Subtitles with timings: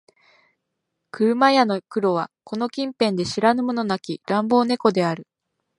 [1.11, 5.27] 車屋の黒はこの近辺で知らぬ者なき乱暴猫である